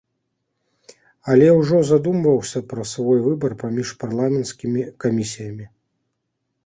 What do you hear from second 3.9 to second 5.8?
парламенцкімі камісіямі.